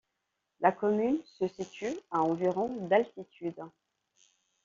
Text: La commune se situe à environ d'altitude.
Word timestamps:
La 0.61 0.71
commune 0.71 1.19
se 1.37 1.47
situe 1.47 1.95
à 2.09 2.21
environ 2.23 2.87
d'altitude. 2.87 3.63